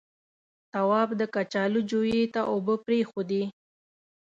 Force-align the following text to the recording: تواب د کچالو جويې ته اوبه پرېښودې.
تواب 0.71 1.09
د 1.19 1.21
کچالو 1.33 1.79
جويې 1.89 2.23
ته 2.33 2.41
اوبه 2.51 2.75
پرېښودې. 2.85 3.43